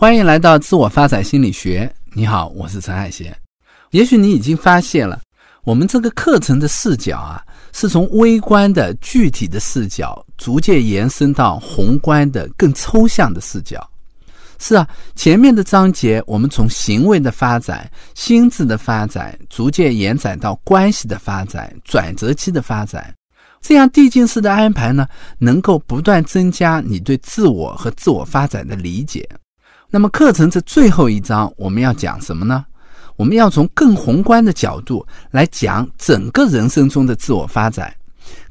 [0.00, 1.94] 欢迎来到自我发展心理学。
[2.14, 3.36] 你好，我是陈海贤。
[3.90, 5.20] 也许你已经发现了，
[5.62, 7.44] 我们这个课程的视角啊，
[7.74, 13.86] 是从微观的具体的视角，逐渐延伸到宏观的更抽象的视角。
[14.58, 23.14] 是啊，前面的章节我们从行为的发展、心智的发展，逐渐延展到关系的发展、转折期的发展。
[23.60, 25.06] 这样递进式的安排呢，
[25.36, 29.28] 能够不断增加你对自我和自我发展的理解。
[29.90, 32.64] 那么课程这最后一章我们要讲什么呢？
[33.16, 37.92] 我们要从更宏观的角度来讲整个人生中的自我发展，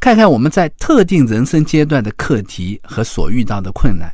[0.01, 4.13] 看看我们在特定人生阶段的课题和所遇到的困难。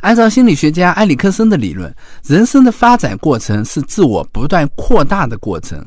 [0.00, 1.94] 按照心理学家埃里克森的理论，
[2.24, 5.84] 人生的发展过程是自我不断扩大的过程。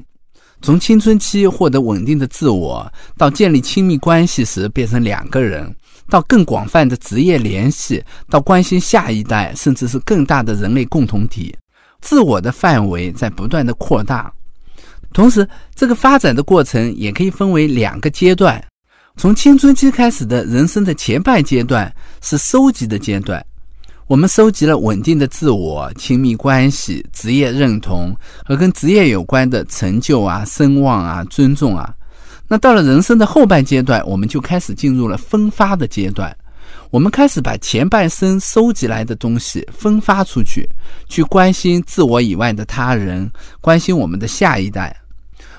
[0.61, 5.73] 从青春期获得稳定的自我，到建立亲密关系时变成两个人，
[6.09, 11.55] 到更广泛的职业联系，到关心下一代，甚至是更大的人类共同体，
[12.01, 14.31] 自我的范围在不断的扩大。
[15.13, 18.63] 同时，这个发展的过程也可以分为两个阶段：
[19.17, 23.43] 从青春期开始的人生的前半阶段是收集的阶段。
[24.07, 28.11] 我们收集了稳定的自我、亲密关系、职业认同
[28.43, 31.93] 和跟职业有关的成就啊、声望啊、尊重啊。
[32.49, 36.35] 那到了人生的后半阶段，我们就开始进入了分发的阶段。
[36.89, 40.67] 我们开始把前半生收集来的东西分发出去，
[41.07, 43.29] 去关心自我以外的他人，
[43.61, 44.95] 关心我们的下一代。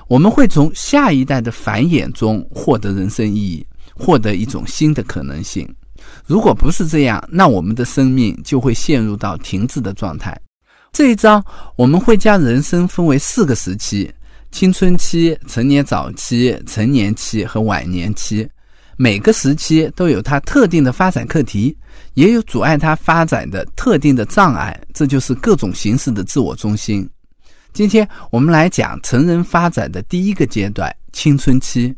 [0.09, 5.65] 我们会从下一代的繁衍中获得人生意义，获得一种新的可能性。
[6.25, 10.37] 如果不是这样，那我们的生命就会陷入到停滞的状态。
[10.91, 11.41] 这一章
[11.77, 14.11] 我们会将人生分为四个时期：
[14.51, 18.47] 青春期、成年早期、成年期和晚年期。
[18.97, 21.75] 每个时期都有它特定的发展课题，
[22.13, 24.79] 也有阻碍它发展的特定的障碍。
[24.93, 27.09] 这就是各种形式的自我中心。
[27.73, 31.95] 今天我们来讲成人发展的第一个阶段——青春期。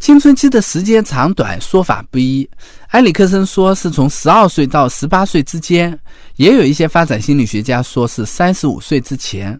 [0.00, 2.46] 青春期的时间长短说法不一，
[2.88, 5.96] 埃里克森说是从十二岁到十八岁之间，
[6.36, 9.58] 也有一些发展心理学家说是三十五岁之前。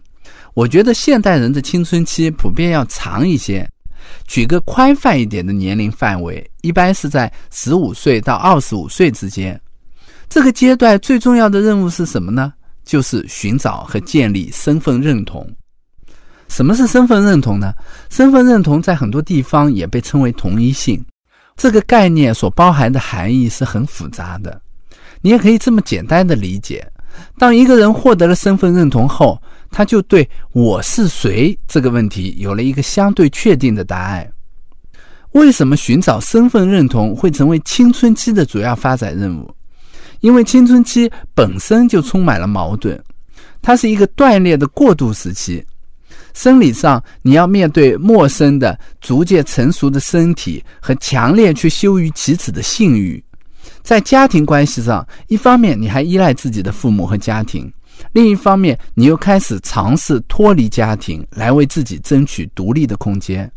[0.53, 3.67] 我觉得现代人的青春期普遍要长一些。
[4.27, 9.59] 举个宽泛一点的年龄范围，一般是在十五岁到二十五岁之间。
[10.29, 12.53] 这个阶段最重要的任务是什么呢？
[12.83, 15.49] 就是寻找和建立身份认同。
[16.49, 17.73] 什么是身份认同呢？
[18.09, 21.03] 身份认同在很多地方也被称为同一性。
[21.55, 24.61] 这个概念所包含的含义是很复杂的。
[25.21, 26.85] 你也可以这么简单的理解：
[27.37, 29.41] 当一个人获得了身份认同后，
[29.73, 34.31] 他就对我是谁这个问题有了一个相对确定的答案。
[35.31, 39.53] 为什么寻找身份认同会成为青春期的主要发展任务？
[40.19, 42.97] 因为青春期本身就充满了矛盾，
[43.61, 45.65] 它是一个断裂的过渡时期。
[46.35, 53.19] 生理上，你要面对陌生的、逐渐成熟的身体和强烈却羞于启齿的性欲；
[53.81, 57.71] 在家庭关系上，一方面你还依赖自己的父母和家庭，
[58.11, 63.47] 另一方面你又开始尝试脱离家庭，来为自己争取独立的空间；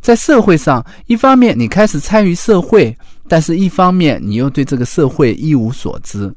[0.00, 2.96] 在社会上，一方面你开始参与社会，
[3.28, 6.34] 但是一方面你又对这个社会一无所知。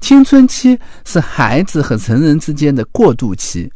[0.00, 3.70] 青春期是孩子和成人之间的过渡期。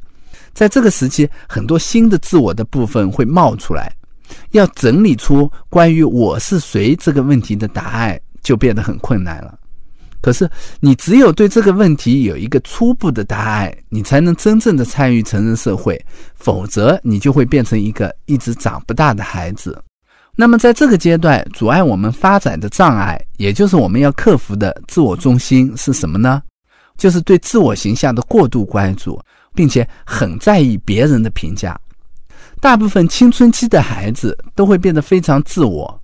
[0.54, 3.92] 在这个时期，很多新的自我的部分会冒出来，
[4.52, 9.58] 要整理出关于我是谁这个问题的答案，就变得很困难了。
[10.24, 16.02] 可是，你只有对这个问题有一个初步的答案，你才能真正的参与成人社会，
[16.34, 19.78] 否则你就会变成一个一直长不大的孩子。
[20.34, 26.42] 那么，在这个阶段，阻碍我们发展的障碍，也就是我们要克服的自我中心是什么呢？
[26.96, 29.20] 就是对自我形象的过度关注。
[29.54, 31.78] 并且很在意别人的评价。
[32.60, 36.02] 大部分青春期的孩子都会变得非常自我。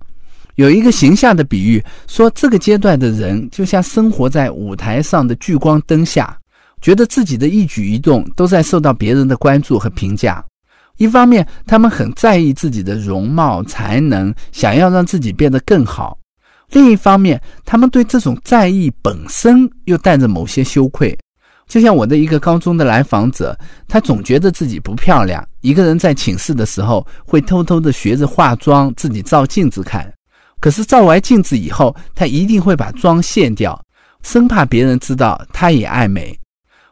[0.55, 6.37] 有一个形象的比喻说，这个阶段的人就像生活在舞台上的聚光灯下，
[6.81, 10.43] 觉得自己的一举一动都在受到别人的关注和评价。
[10.97, 16.15] 一方面，他们很在意自己的容貌、才能，想要让自己变得更好；
[16.71, 21.17] 另一方面，他们对这种在意本身又带着某些羞愧。
[21.67, 23.57] 就像我的一个高中的来访者，
[23.87, 25.43] 他总觉得自己不漂亮。
[25.61, 30.11] 一个人在寝室的时候，会偷偷的学着化妆，自己照镜子看。
[30.61, 33.83] 可是照完镜子以后，他一定会把妆卸掉，
[34.23, 36.37] 生怕别人知道他也爱美。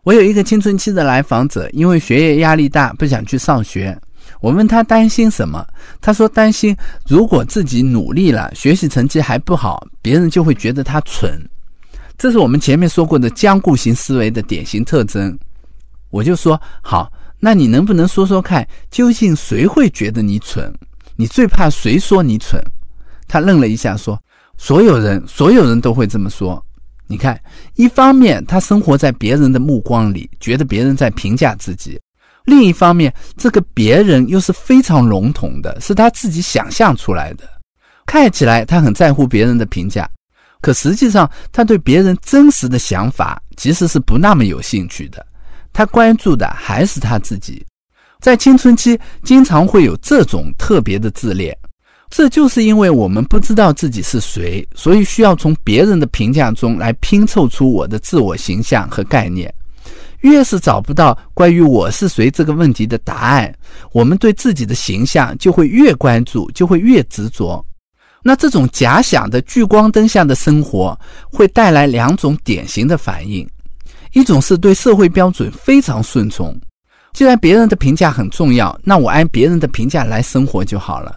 [0.03, 3.97] 我有一个青春期的来访者，因为学业压力大，不想去上学。
[4.41, 5.65] 我问他担心什么，
[6.01, 6.75] 他说担心
[7.07, 11.39] 如果自己努力了，学习成绩还不好，别人就会觉得他蠢。
[12.17, 15.37] 这是我们前面说过的僵固型思维的典型特征。
[16.09, 20.73] 我就说好，那你能不能说说看，究竟谁会觉得你蠢？
[21.15, 22.59] 你最怕谁说你蠢？
[23.29, 24.21] 他愣了一下，说
[24.57, 26.61] ：“所有人，所有人都会这么说。
[27.07, 27.39] 你看，
[27.75, 31.97] 一方面他生活在别人的目光里，觉得别人在评价自己；
[32.45, 37.43] 另一方面，这个别人又是非常笼统的，是他自己想象出来的。
[38.05, 40.09] 看起来他很在乎别人的评价。”
[40.61, 45.25] 可实际上，他对别人真实的想法其实是不那么有兴趣的。
[45.71, 47.65] 他关注的还是他自己。
[48.19, 51.57] 在青春期，经常会有这种特别的自恋。
[52.09, 59.53] 这就是因为我们不知道自己是谁，所以需要从别人的评价中来拼凑出我的自我形象和概念。
[60.21, 63.53] 越是找不到关于我是谁这个问题的答案，
[63.93, 67.63] 我们对自己的形象就会越关注，就会越执着。
[68.21, 70.99] 那这种假想的聚光灯下的生活，
[71.31, 73.47] 会带来两种典型的反应：
[74.11, 76.59] 一种是对社会标准非常顺从，
[77.13, 81.15] 既然别人的评价很重要，那我按别人的评价来生活就好了。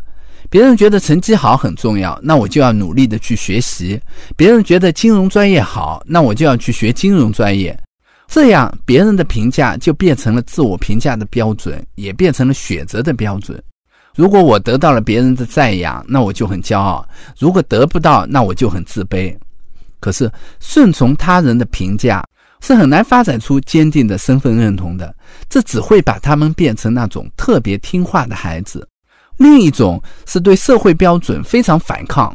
[0.51, 3.99] 别人觉得成绩好很重要，那我就要努力的去学习；
[4.37, 7.79] 别人觉得金融专业好，那我就要去学金融专业。
[8.29, 13.63] 这样，别人的评价就变成了自我评价的标准，也变成了选择的标准。
[14.15, 17.03] 如果我得到了别人的赞扬，那我就很骄傲；
[17.39, 19.35] 如果得不到，那我就很自卑。
[20.01, 20.31] 可是
[20.61, 22.23] 顺从他人的评价
[22.61, 25.15] 是很难发展出坚定的身份认同的，
[25.49, 28.87] 这只会把他们变成那种特别听话的孩子。
[29.43, 32.35] 另一种是对社会标准非常反抗。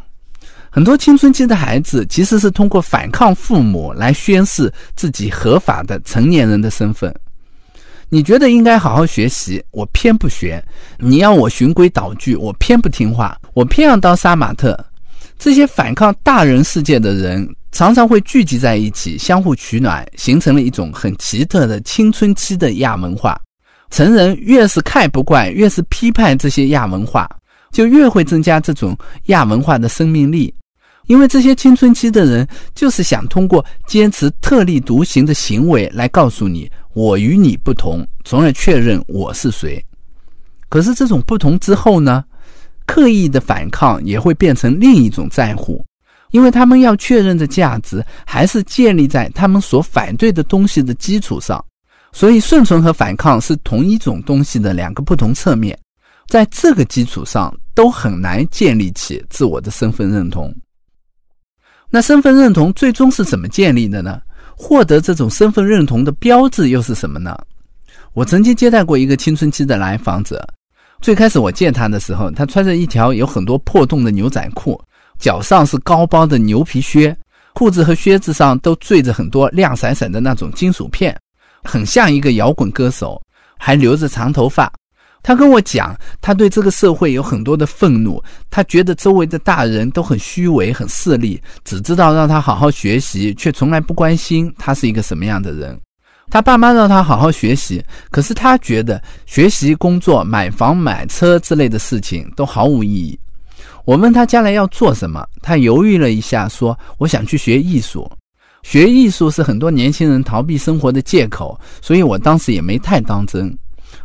[0.70, 7.12] 很多青春期的孩子其实是通过反抗父母来宣示自己合法的成年人的身份。
[8.10, 10.62] 你觉得应该好好学习，我偏不学；
[11.00, 14.78] 你要我循规蹈矩，我偏不听话，我偏要当杀马特。
[15.40, 23.40] 这些反抗大人世界的人，常常会聚集在一起，相互取暖，形成了一种很奇特的青春期的亚文化。
[23.90, 27.30] 成人越是看不惯，越是批判这些亚文化，
[27.72, 30.54] 就越会增加这种亚文化的生命力。
[31.06, 32.46] 因为这些青春期的人
[32.76, 39.84] 就是想通过坚持特立独行的行为来告诉你我与你不同，从而确认我是谁。
[40.68, 42.24] 可是这种不同之后呢？
[42.86, 45.84] 刻意的反抗也会变成另一种在乎，
[46.32, 51.62] 因为他们要确认的价值还是建立在他们所反对的东西的基础上。
[52.18, 55.78] 所以顺从和反抗是同一种东西的两个不同侧面，
[56.28, 60.52] 在这个基础上都很难建立起自我的身份认同。
[61.92, 64.20] 那身份认同最终是怎么建立的呢？
[64.56, 67.38] 获得这种身份认同的标志又是什么呢？
[68.14, 70.44] 我曾经接待过一个青春期的来访者，
[71.00, 74.82] 最开始我见他的时候，他穿着一条有很多破洞的牛仔裤，
[75.20, 77.16] 脚上是高帮的牛皮靴，
[77.54, 81.16] 裤子和靴子上都缀着很多亮闪闪的那种金属片，
[81.68, 83.22] 很像一个摇滚歌手，
[83.58, 84.72] 还留着长头发。
[85.22, 95.78] 他跟我讲，他对这个社会有很多的愤怒，他觉得周围的大人都很虚伪、很势利，只知道让他好好学习，却从来不关心他是一个什么样的人。
[96.30, 103.20] 他爸妈让他好好学习，可是他觉得学习、工作、买房、买车之类的事情都毫无意义。
[103.84, 108.10] 我问他将来要做什么，他犹豫了一下，说：“我想去学艺术。
[108.64, 113.56] 学艺术是很多年轻人逃避生活的借口，所以我当时也没太当真。”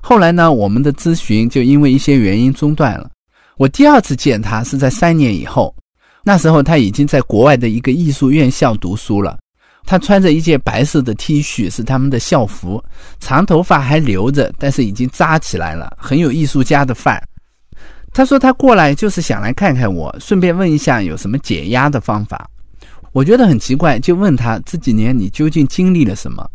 [0.01, 3.09] 后来呢，我们的咨询就因为一些原因中断了。
[3.57, 5.75] 我第二次见他是在三年以后，
[6.25, 9.39] 那时候他已经在国外的一个艺术院校读书了。
[9.85, 12.83] 他穿着一件白色的 T 恤，是他们的校服，
[13.19, 17.23] 长头发还留着，但是已经扎起来了，很有艺术家的范儿。
[18.13, 22.49] 他说他过来就是想来看看我，顺便问一下有什么解压的方法。
[23.13, 26.49] 我觉得很奇怪，就问他这几年你究竟经历了什么。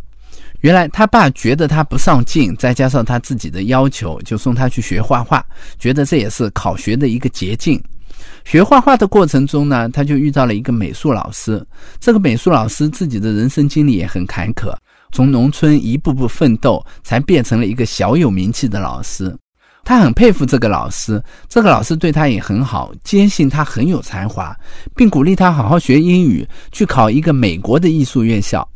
[0.62, 5.46] 原来他爸觉得他不上进，再加上他自己的要求，就送他去学画画，
[5.78, 7.82] 觉得这也是考学的一个捷径。
[8.44, 11.64] 学画画的过程中呢，他就遇到了一个美术老师。
[12.00, 14.76] 这个美术老师自己的人生经历也很坎坷，
[15.12, 19.38] 从农村一步步奋斗，才变成了一个小有名气的老师。
[19.88, 24.54] 他很佩服这个老师，这个老师对他也很好，坚信他很有才华，
[24.94, 28.68] 并鼓励他好好学英语，去考一个美国的艺术院校。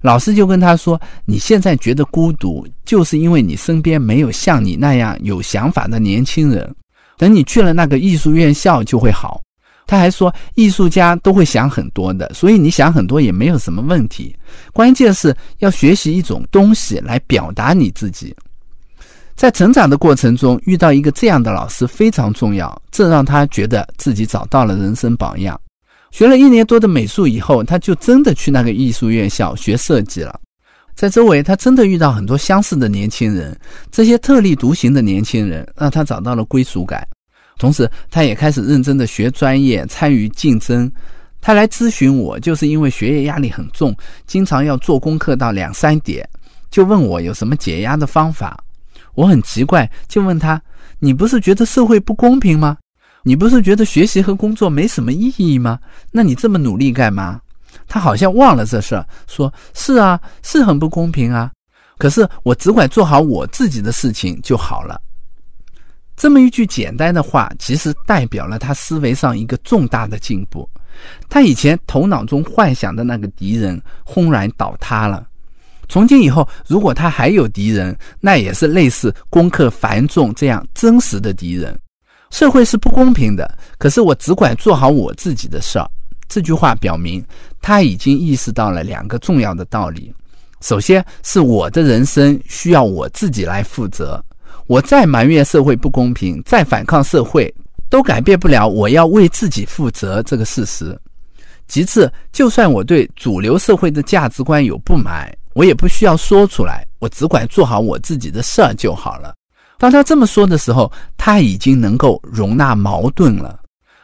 [0.00, 6.68] 老师就跟他说：“你现在觉得孤独，就是因为你身边没有像你那样有想法的年轻人。
[7.16, 9.40] 等你去了那个艺术院校，就会好。”
[9.86, 14.34] 他还说：“艺术家都会想很多的，所以你想很多也没有什么问题。
[14.72, 18.34] 关键是要学习一种东西来表达你自己。
[19.36, 25.60] 在成长的过程中，遇到一个这样的老师非常重要，这让他觉得自己找到了人生榜样。”
[26.10, 30.40] 学了一年多的美术以后，他就真的去那个艺术院校学设计了。
[30.94, 33.54] 在周围，他真的遇到很多相似的年轻人，
[33.92, 37.06] 这些特立独行的年轻人让他找到了归属感。
[37.58, 40.90] 同时，他也开始认真的学专业，参与竞争。
[41.42, 43.94] 他来咨询我，就是因为学业压力很重，
[44.26, 46.26] 经常要做功课到两三点，
[46.70, 48.58] 就问我有什么解压的方法。
[49.16, 50.62] 我很奇怪，就问他
[51.00, 52.76] ：“你不是觉得社会不公平吗？
[53.24, 55.80] 你不是觉得学习和工作没什么意义吗？
[56.12, 57.40] 那你这么努力干嘛？”
[57.88, 61.50] 他好像忘了这事儿，说是啊，是很不公平啊。
[61.98, 65.00] 可是我只管做好我自己的事情就好了。
[66.16, 70.68] 这么一句简单的话，其实代表了他思维上一个重大的进步。
[71.28, 75.26] 他以前头脑中幻想的那个敌人轰然倒塌了。
[75.88, 81.78] 从今以后，如果他还有敌人，那也是类似功课繁重这样真实的敌人。
[82.30, 85.88] 社会是不公平的，可是我只管做好我自己的事儿。
[86.28, 87.24] 这句话表明，
[87.62, 90.12] 他已经意识到了两个重要的道理：
[90.60, 94.22] 首先是我的人生需要我自己来负责，
[94.66, 97.54] 我再埋怨社会不公平，再反抗社会，
[97.88, 100.98] 都改变不了我要为自己负责这个事实。
[101.68, 109.34] 其次，就算我对主流社会的价值观有不满，我也不需要说出来，我只管做好我自己的事儿就好了。
[109.78, 113.58] 当他这么说的时候，他已经能够容纳矛盾了。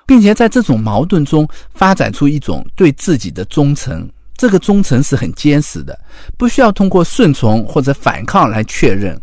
[0.06, 5.98] 并且在这种矛盾中发展出一种对自己的忠诚，这个忠诚是很坚实的，
[6.38, 9.18] 不需要通过顺从或者反抗来确认，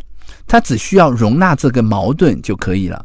[0.48, 3.04] 他只需要容纳这个矛盾就可以了。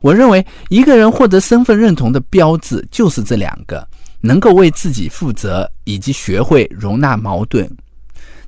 [0.00, 3.86] 我认为一个人获得身份认同的标志就是这两个：
[4.20, 7.68] 能够为自己负责，以及学会容纳矛盾。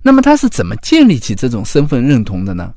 [0.02, 2.72] 那么他是怎么建立起这种身份认同的呢？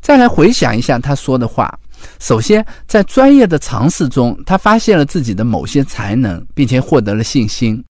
[0.00, 1.72] 再来回想一下他说的话。
[2.18, 7.82] 首先，在专业的尝试中，他发现了自己的某些才能，并且获得了信心。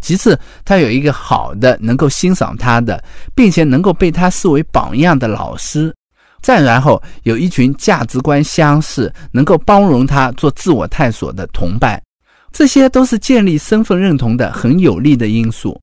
[0.00, 3.02] 其次，他有一个好的、能够欣赏他的，
[3.34, 5.92] 并且能够被他视为榜样的老师。
[6.40, 12.00] 再然后，有一群价值观相似、能够包容他做自我探索的同伴。
[12.52, 15.76] 这些都是建立身份认同的很有利的因素。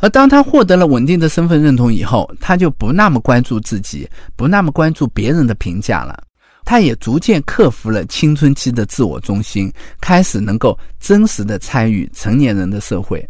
[0.00, 6.22] 而当他获得了稳定的身份认同以后，他就不那么关注自己，不那么关注别人的评价了。
[6.64, 13.26] 他也逐渐克服了青春期的自我中心，开始能够真实的参与成年人的社会。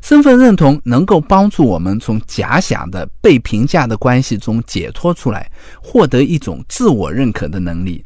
[0.00, 5.50] 身份认同能够帮助我们从假想的被评价的关系中解脱出来，
[5.82, 8.02] 获得一种自我认可的能力。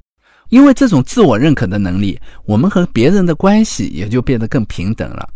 [0.49, 5.29] 因为这种自我认可的能力，我们和别人的关系也就变得更平等了。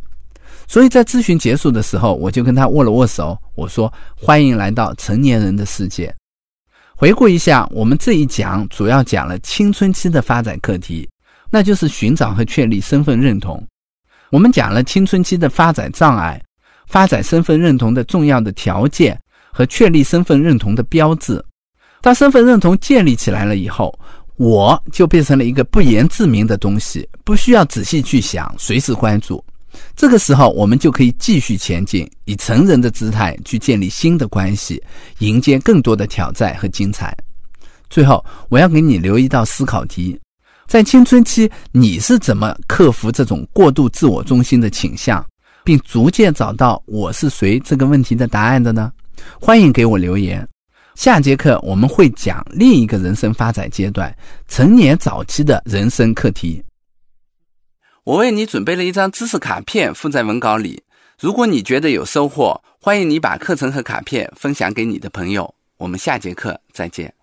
[0.66, 6.14] 所以在咨询结束的时候，我就跟他握了握手，我说：“欢迎来到成年人的世界。”
[6.96, 11.08] 回顾一下，我们这一讲主要讲了青春期的发展课题，
[11.50, 13.62] 那就是寻找和确立身份认同。
[14.30, 16.40] 我们讲了青春期的发展障碍、
[16.86, 19.20] 发展身份认同的重要的条件
[19.52, 21.44] 和确立身份认同的标志。
[22.00, 23.92] 当身份认同建立起来了以后，
[24.36, 29.44] 我就变成了一个不言自明的东西，不需要仔细去想，随时关注。
[29.94, 34.82] 这个时候，我们就可以继续前进，以成人的姿态去建立新的关系，
[35.18, 37.16] 迎接更多的挑战和精彩。
[37.88, 40.18] 最后，我要给你留一道思考题：
[40.66, 45.24] 在青春期，你是怎么克服这种过度自我中心的倾向，
[45.62, 48.90] 并逐渐找到“我是谁”这个问题的答案的呢？
[49.40, 50.46] 欢迎给我留言。
[50.94, 54.14] 下节课我们会讲另一个人生发展阶段——
[54.48, 56.62] 成年早期的人生课题。
[58.04, 60.82] 我为你准备了一张知识卡片，附在文稿里。
[61.20, 65.54] 如果你觉得有收获，欢迎你把课程和卡片分享给你的朋友。
[65.76, 67.14] 我们下节课再见。